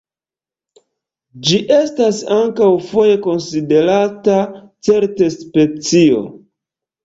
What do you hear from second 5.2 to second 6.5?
specio.